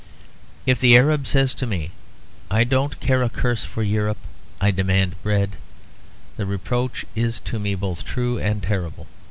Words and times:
If 0.65 0.79
the 0.79 0.97
Arab 0.97 1.27
says 1.27 1.53
to 1.53 1.67
me, 1.67 1.91
"I 2.49 2.63
don't 2.63 2.99
care 2.99 3.21
a 3.21 3.29
curse 3.29 3.65
for 3.65 3.83
Europe; 3.83 4.17
I 4.59 4.71
demand 4.71 5.13
bread," 5.21 5.57
the 6.37 6.47
reproach 6.47 7.05
is 7.15 7.39
to 7.41 7.59
me 7.59 7.75
both 7.75 8.03
true 8.03 8.39
and 8.39 8.63
terrible. 8.63 9.05